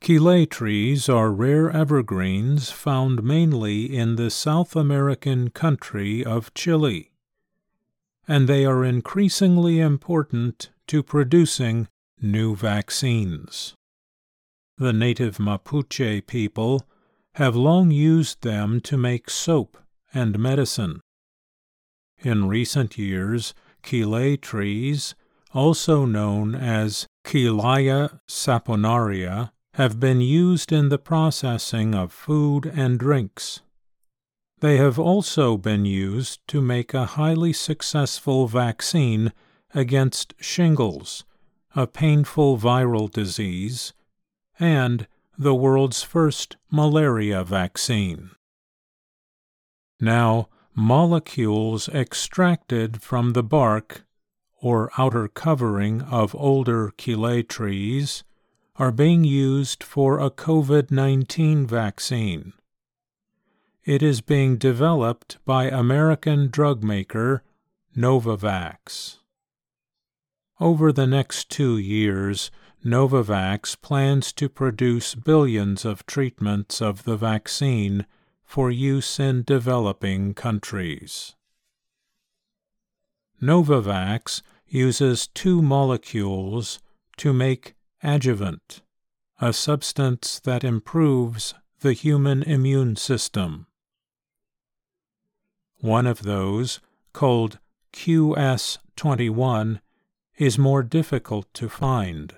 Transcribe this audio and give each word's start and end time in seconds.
Quillay 0.00 0.48
trees 0.48 1.08
are 1.08 1.32
rare 1.32 1.70
evergreens 1.70 2.70
found 2.70 3.22
mainly 3.22 3.84
in 3.94 4.16
the 4.16 4.30
South 4.30 4.74
American 4.74 5.50
country 5.50 6.24
of 6.24 6.54
Chile, 6.54 7.10
and 8.26 8.48
they 8.48 8.64
are 8.64 8.84
increasingly 8.84 9.80
important 9.80 10.70
to 10.86 11.02
producing 11.02 11.88
new 12.22 12.56
vaccines. 12.56 13.74
The 14.78 14.92
native 14.92 15.38
Mapuche 15.38 16.26
people 16.26 16.86
have 17.34 17.56
long 17.56 17.90
used 17.90 18.42
them 18.42 18.80
to 18.82 18.96
make 18.96 19.28
soap 19.28 19.76
and 20.14 20.38
medicine. 20.38 21.00
In 22.20 22.48
recent 22.48 22.96
years, 22.96 23.54
quillay 23.82 24.40
trees, 24.40 25.14
also 25.52 26.04
known 26.04 26.54
as 26.54 27.06
Quillaja 27.24 28.20
saponaria, 28.28 29.50
have 29.78 30.00
been 30.00 30.20
used 30.20 30.72
in 30.72 30.88
the 30.88 30.98
processing 30.98 31.94
of 31.94 32.12
food 32.12 32.66
and 32.66 32.98
drinks. 32.98 33.60
They 34.58 34.76
have 34.76 34.98
also 34.98 35.56
been 35.56 35.84
used 35.84 36.40
to 36.48 36.60
make 36.60 36.92
a 36.92 37.06
highly 37.06 37.52
successful 37.52 38.48
vaccine 38.48 39.32
against 39.72 40.34
shingles, 40.40 41.24
a 41.76 41.86
painful 41.86 42.58
viral 42.58 43.08
disease, 43.08 43.92
and 44.58 45.06
the 45.38 45.54
world's 45.54 46.02
first 46.02 46.56
malaria 46.72 47.44
vaccine. 47.44 48.30
Now, 50.00 50.48
molecules 50.74 51.88
extracted 51.90 53.00
from 53.00 53.32
the 53.32 53.44
bark 53.44 54.04
or 54.60 54.90
outer 54.98 55.28
covering 55.28 56.02
of 56.02 56.34
older 56.34 56.90
quillay 56.98 57.46
trees 57.46 58.24
are 58.78 58.92
being 58.92 59.24
used 59.24 59.82
for 59.82 60.20
a 60.20 60.30
COVID 60.30 60.92
19 60.92 61.66
vaccine. 61.66 62.52
It 63.84 64.02
is 64.02 64.20
being 64.20 64.56
developed 64.56 65.38
by 65.44 65.64
American 65.64 66.48
drug 66.48 66.84
maker 66.84 67.42
Novavax. 67.96 69.16
Over 70.60 70.92
the 70.92 71.06
next 71.06 71.48
two 71.48 71.76
years, 71.76 72.52
Novavax 72.84 73.80
plans 73.80 74.32
to 74.34 74.48
produce 74.48 75.16
billions 75.16 75.84
of 75.84 76.06
treatments 76.06 76.80
of 76.80 77.02
the 77.02 77.16
vaccine 77.16 78.06
for 78.44 78.70
use 78.70 79.18
in 79.18 79.42
developing 79.42 80.34
countries. 80.34 81.34
Novavax 83.42 84.42
uses 84.68 85.26
two 85.26 85.62
molecules 85.62 86.78
to 87.16 87.32
make 87.32 87.74
adjuvant, 88.02 88.82
a 89.40 89.52
substance 89.52 90.40
that 90.40 90.64
improves 90.64 91.54
the 91.80 91.92
human 91.92 92.42
immune 92.42 92.96
system. 92.96 93.66
One 95.80 96.06
of 96.06 96.22
those, 96.22 96.80
called 97.12 97.58
QS21, 97.92 99.80
is 100.36 100.58
more 100.58 100.82
difficult 100.82 101.52
to 101.54 101.68
find. 101.68 102.34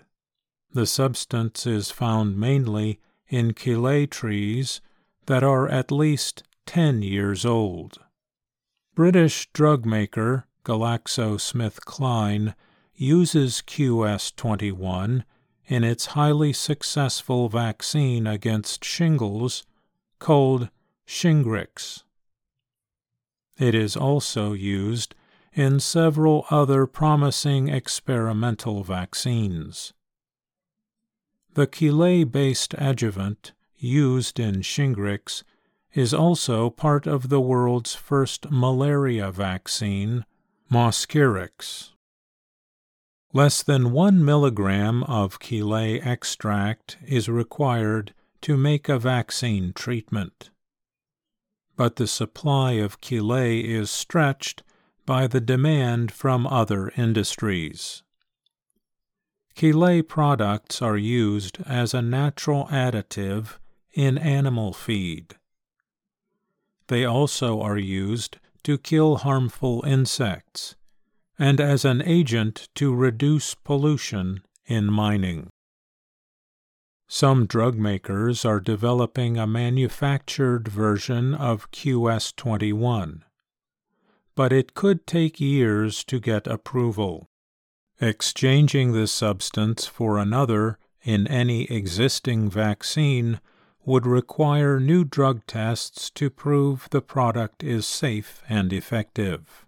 The 0.72 0.86
substance 0.86 1.66
is 1.66 1.90
found 1.90 2.38
mainly 2.38 3.00
in 3.28 3.52
quillay 3.52 4.08
trees 4.10 4.80
that 5.26 5.42
are 5.42 5.68
at 5.68 5.90
least 5.90 6.42
10 6.66 7.02
years 7.02 7.44
old. 7.46 7.98
British 8.94 9.48
drug 9.52 9.86
maker 9.86 10.46
GlaxoSmithKline 10.64 12.54
uses 12.94 13.62
QS21 13.66 15.24
in 15.70 15.84
its 15.84 16.06
highly 16.18 16.52
successful 16.52 17.48
vaccine 17.48 18.26
against 18.26 18.84
shingles 18.84 19.62
called 20.18 20.68
Shingrix. 21.06 22.02
It 23.56 23.72
is 23.72 23.96
also 23.96 24.52
used 24.52 25.14
in 25.52 25.78
several 25.78 26.44
other 26.50 26.88
promising 26.88 27.68
experimental 27.68 28.82
vaccines. 28.82 29.92
The 31.54 31.68
quillay 31.68 32.24
based 32.24 32.74
adjuvant 32.76 33.52
used 33.76 34.40
in 34.40 34.62
Shingrix 34.62 35.44
is 35.94 36.12
also 36.12 36.68
part 36.68 37.06
of 37.06 37.28
the 37.28 37.40
world's 37.40 37.94
first 37.94 38.50
malaria 38.50 39.30
vaccine, 39.30 40.24
Mosquirix. 40.68 41.90
Less 43.32 43.62
than 43.62 43.92
one 43.92 44.24
milligram 44.24 45.04
of 45.04 45.38
quillay 45.38 46.04
extract 46.04 46.98
is 47.06 47.28
required 47.28 48.12
to 48.40 48.56
make 48.56 48.88
a 48.88 48.98
vaccine 48.98 49.72
treatment. 49.72 50.50
But 51.76 51.94
the 51.94 52.08
supply 52.08 52.72
of 52.72 53.00
quillay 53.00 53.62
is 53.62 53.88
stretched 53.88 54.64
by 55.06 55.28
the 55.28 55.40
demand 55.40 56.10
from 56.10 56.44
other 56.44 56.92
industries. 56.96 58.02
Quillay 59.54 60.02
products 60.02 60.82
are 60.82 60.96
used 60.96 61.58
as 61.66 61.94
a 61.94 62.02
natural 62.02 62.66
additive 62.66 63.58
in 63.92 64.18
animal 64.18 64.72
feed. 64.72 65.36
They 66.88 67.04
also 67.04 67.60
are 67.60 67.78
used 67.78 68.38
to 68.64 68.76
kill 68.76 69.18
harmful 69.18 69.84
insects 69.86 70.74
and 71.40 71.58
as 71.58 71.86
an 71.86 72.02
agent 72.04 72.68
to 72.74 72.94
reduce 72.94 73.54
pollution 73.54 74.42
in 74.66 74.84
mining. 74.84 75.48
Some 77.08 77.46
drug 77.46 77.76
makers 77.76 78.44
are 78.44 78.60
developing 78.60 79.38
a 79.38 79.46
manufactured 79.46 80.68
version 80.68 81.34
of 81.34 81.70
QS21, 81.70 83.22
but 84.36 84.52
it 84.52 84.74
could 84.74 85.06
take 85.06 85.40
years 85.40 86.04
to 86.04 86.20
get 86.20 86.46
approval. 86.46 87.26
Exchanging 88.02 88.92
this 88.92 89.10
substance 89.10 89.86
for 89.86 90.18
another 90.18 90.78
in 91.02 91.26
any 91.26 91.64
existing 91.64 92.50
vaccine 92.50 93.40
would 93.86 94.06
require 94.06 94.78
new 94.78 95.04
drug 95.04 95.46
tests 95.46 96.10
to 96.10 96.28
prove 96.28 96.86
the 96.90 97.00
product 97.00 97.64
is 97.64 97.86
safe 97.86 98.42
and 98.46 98.74
effective. 98.74 99.64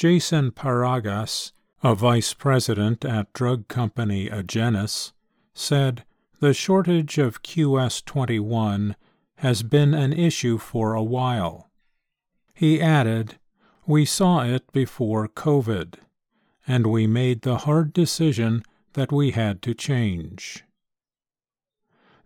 Jason 0.00 0.50
Paragas, 0.50 1.52
a 1.82 1.94
vice 1.94 2.32
president 2.32 3.04
at 3.04 3.30
drug 3.34 3.68
company 3.68 4.30
Agenus, 4.30 5.12
said 5.52 6.04
the 6.38 6.54
shortage 6.54 7.18
of 7.18 7.42
QS21 7.42 8.94
has 9.36 9.62
been 9.62 9.92
an 9.92 10.14
issue 10.14 10.56
for 10.56 10.94
a 10.94 11.02
while. 11.02 11.68
He 12.54 12.80
added, 12.80 13.36
We 13.84 14.06
saw 14.06 14.42
it 14.42 14.72
before 14.72 15.28
COVID, 15.28 15.96
and 16.66 16.86
we 16.86 17.06
made 17.06 17.42
the 17.42 17.58
hard 17.58 17.92
decision 17.92 18.62
that 18.94 19.12
we 19.12 19.32
had 19.32 19.60
to 19.60 19.74
change. 19.74 20.64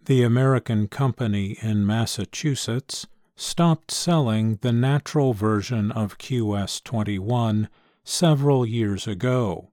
The 0.04 0.22
American 0.22 0.86
company 0.86 1.58
in 1.60 1.84
Massachusetts 1.84 3.08
stopped 3.36 3.90
selling 3.90 4.56
the 4.56 4.72
natural 4.72 5.32
version 5.32 5.90
of 5.92 6.18
QS21 6.18 7.68
several 8.04 8.66
years 8.66 9.06
ago. 9.06 9.70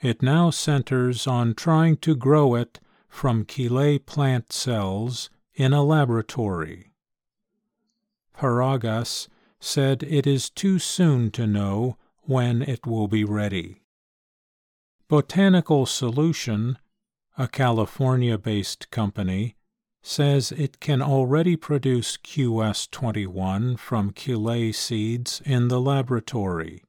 It 0.00 0.22
now 0.22 0.50
centers 0.50 1.26
on 1.26 1.54
trying 1.54 1.98
to 1.98 2.16
grow 2.16 2.54
it 2.54 2.80
from 3.08 3.44
quillay 3.44 3.98
plant 4.04 4.52
cells 4.52 5.30
in 5.54 5.72
a 5.72 5.82
laboratory. 5.82 6.92
Paragas 8.36 9.28
said 9.58 10.02
it 10.02 10.26
is 10.26 10.48
too 10.48 10.78
soon 10.78 11.30
to 11.32 11.46
know 11.46 11.98
when 12.22 12.62
it 12.62 12.86
will 12.86 13.08
be 13.08 13.24
ready. 13.24 13.82
Botanical 15.08 15.84
Solution, 15.84 16.78
a 17.36 17.46
California 17.46 18.38
based 18.38 18.90
company, 18.90 19.56
says 20.02 20.52
it 20.52 20.80
can 20.80 21.02
already 21.02 21.56
produce 21.56 22.16
QS21 22.16 23.78
from 23.78 24.12
quillay 24.12 24.74
seeds 24.74 25.42
in 25.44 25.68
the 25.68 25.80
laboratory. 25.80 26.82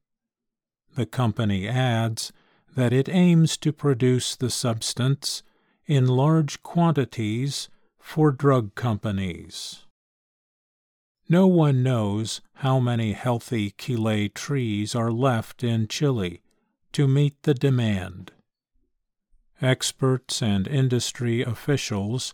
The 0.95 1.05
company 1.05 1.67
adds 1.67 2.31
that 2.75 2.93
it 2.93 3.09
aims 3.09 3.57
to 3.57 3.73
produce 3.73 4.35
the 4.35 4.49
substance 4.49 5.43
in 5.85 6.07
large 6.07 6.63
quantities 6.63 7.69
for 7.99 8.31
drug 8.31 8.75
companies. 8.75 9.85
No 11.27 11.47
one 11.47 11.83
knows 11.83 12.41
how 12.55 12.79
many 12.79 13.13
healthy 13.13 13.71
quillay 13.71 14.33
trees 14.33 14.95
are 14.95 15.11
left 15.11 15.63
in 15.63 15.87
Chile 15.87 16.41
to 16.93 17.07
meet 17.07 17.41
the 17.43 17.53
demand. 17.53 18.31
Experts 19.61 20.41
and 20.41 20.67
industry 20.67 21.41
officials 21.41 22.33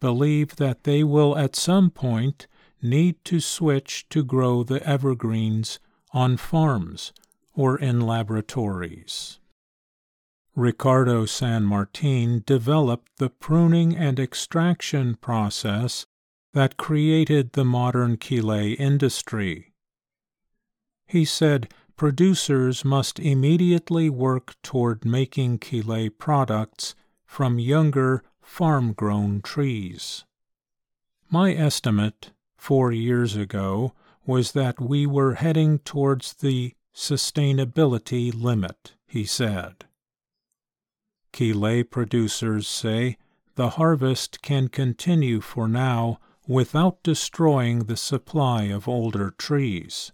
believe 0.00 0.56
that 0.56 0.84
they 0.84 1.02
will 1.02 1.36
at 1.36 1.56
some 1.56 1.90
point 1.90 2.46
need 2.80 3.24
to 3.24 3.40
switch 3.40 4.08
to 4.08 4.22
grow 4.22 4.62
the 4.62 4.82
evergreens 4.86 5.78
on 6.12 6.36
farms 6.36 7.12
or 7.54 7.78
in 7.78 8.00
laboratories. 8.00 9.38
Ricardo 10.54 11.24
San 11.26 11.64
Martin 11.64 12.42
developed 12.46 13.12
the 13.18 13.30
pruning 13.30 13.96
and 13.96 14.18
extraction 14.18 15.14
process 15.14 16.06
that 16.52 16.76
created 16.76 17.52
the 17.52 17.64
modern 17.64 18.16
Quillay 18.16 18.74
industry. 18.78 19.72
He 21.06 21.24
said 21.24 21.72
producers 21.96 22.84
must 22.84 23.18
immediately 23.18 24.10
work 24.10 24.54
toward 24.62 25.04
making 25.04 25.58
Quillay 25.58 26.10
products 26.16 26.94
from 27.24 27.58
younger 27.58 28.22
farm 28.48 28.92
grown 28.92 29.40
trees. 29.42 30.24
My 31.30 31.52
estimate 31.52 32.32
four 32.56 32.90
years 32.90 33.36
ago 33.36 33.92
was 34.26 34.50
that 34.52 34.80
we 34.80 35.06
were 35.06 35.34
heading 35.34 35.78
towards 35.80 36.32
the 36.32 36.72
sustainability 36.92 38.32
limit, 38.34 38.94
he 39.06 39.24
said. 39.24 39.84
Quillay 41.32 41.88
producers 41.88 42.66
say 42.66 43.16
the 43.54 43.70
harvest 43.70 44.42
can 44.42 44.68
continue 44.68 45.40
for 45.40 45.68
now 45.68 46.18
without 46.48 47.02
destroying 47.04 47.84
the 47.84 47.96
supply 47.98 48.64
of 48.64 48.88
older 48.88 49.30
trees. 49.30 50.10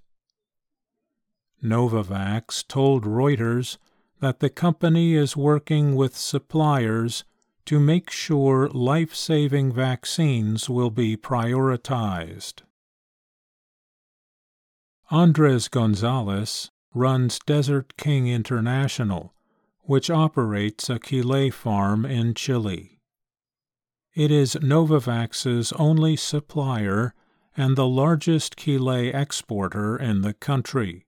Novavax 1.63 2.67
told 2.67 3.05
Reuters 3.05 3.79
that 4.21 4.41
the 4.41 4.51
company 4.51 5.15
is 5.15 5.37
working 5.37 5.95
with 5.95 6.17
suppliers 6.17 7.25
to 7.67 7.81
make 7.81 8.11
sure 8.11 8.69
life 8.69 9.15
saving 9.15 9.73
vaccines 9.73 10.69
will 10.69 10.91
be 10.91 11.17
prioritized. 11.17 12.63
Andres 15.11 15.69
Gonzalez 15.69 16.71
runs 16.95 17.39
Desert 17.41 17.97
King 17.97 18.29
International, 18.29 19.35
which 19.83 20.11
operates 20.11 20.89
a 20.89 20.99
Quillay 20.99 21.53
farm 21.53 22.07
in 22.07 22.35
Chile. 22.35 23.01
It 24.15 24.31
is 24.31 24.55
Novavax's 24.63 25.73
only 25.73 26.17
supplier 26.17 27.15
and 27.57 27.77
the 27.77 27.87
largest 27.87 28.57
Quillay 28.57 29.15
exporter 29.15 29.97
in 29.97 30.23
the 30.23 30.35
country. 30.35 31.07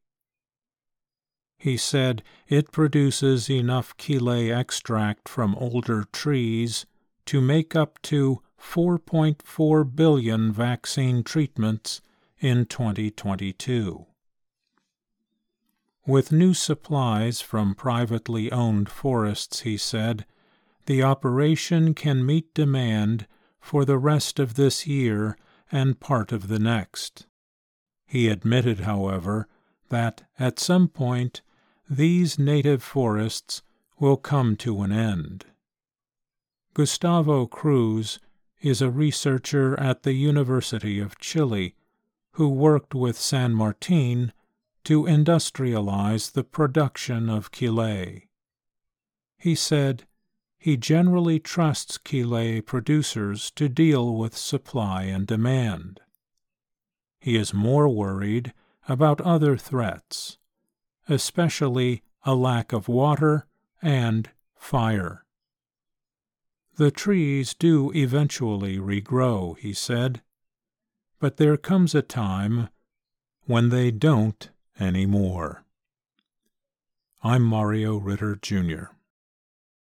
He 1.59 1.77
said 1.77 2.23
it 2.49 2.71
produces 2.71 3.51
enough 3.51 3.97
Quillay 3.97 4.51
extract 4.57 5.29
from 5.29 5.55
older 5.57 6.05
trees 6.13 6.87
to 7.27 7.41
make 7.41 7.75
up 7.75 8.01
to 8.03 8.43
4.4 8.61 9.97
billion 9.97 10.53
vaccine 10.53 11.23
treatments 11.25 12.01
in 12.41 12.67
2022. 12.67 14.07
With 16.07 16.31
new 16.31 16.55
supplies 16.55 17.41
from 17.41 17.75
privately 17.75 18.53
owned 18.53 18.89
forests, 18.89 19.61
he 19.61 19.77
said, 19.77 20.25
the 20.87 21.03
operation 21.03 21.95
can 21.95 22.25
meet 22.25 22.55
demand 22.55 23.27
for 23.59 23.85
the 23.85 23.99
rest 23.99 24.39
of 24.39 24.55
this 24.55 24.87
year 24.87 25.37
and 25.73 25.99
part 25.99 26.31
of 26.31 26.47
the 26.47 26.61
next. 26.61 27.27
He 28.07 28.29
admitted, 28.29 28.81
however, 28.81 29.49
that 29.89 30.23
at 30.39 30.61
some 30.61 30.87
point 30.87 31.43
these 31.89 32.39
native 32.39 32.83
forests 32.83 33.63
will 33.99 34.17
come 34.17 34.57
to 34.57 34.83
an 34.83 34.93
end. 34.93 35.45
Gustavo 36.75 37.47
Cruz 37.47 38.19
is 38.61 38.83
a 38.83 38.91
researcher 38.91 39.79
at 39.79 40.03
the 40.03 40.13
University 40.13 40.99
of 40.99 41.19
Chile 41.19 41.75
who 42.33 42.49
worked 42.49 42.95
with 42.95 43.19
San 43.19 43.55
Martin 43.55 44.33
to 44.85 45.05
industrialize 45.05 46.33
the 46.33 46.45
production 46.45 47.31
of 47.31 47.51
Quillay. 47.51 48.25
He 49.39 49.55
said 49.55 50.07
he 50.59 50.77
generally 50.77 51.39
trusts 51.39 51.99
Quillay 51.99 52.61
producers 52.61 53.51
to 53.53 53.69
deal 53.69 54.17
with 54.17 54.37
supply 54.37 55.05
and 55.05 55.27
demand. 55.27 56.01
He 57.21 57.37
is 57.37 57.55
more 57.55 57.89
worried 57.89 58.53
about 58.89 59.21
other 59.21 59.57
threats, 59.57 60.39
especially 61.09 62.03
a 62.25 62.35
lack 62.35 62.73
of 62.73 62.89
water 62.89 63.47
and 63.81 64.31
fire. 64.55 65.25
The 66.77 66.91
trees 66.91 67.55
do 67.55 67.93
eventually 67.95 68.79
regrow, 68.79 69.57
he 69.59 69.73
said, 69.73 70.23
but 71.19 71.37
there 71.37 71.57
comes 71.57 71.95
a 71.95 72.03
time 72.03 72.69
when 73.47 73.71
they 73.71 73.91
don't 73.91 74.51
anymore. 74.79 75.65
I'm 77.23 77.43
Mario 77.43 77.97
Ritter, 77.97 78.37
Jr. 78.37 78.96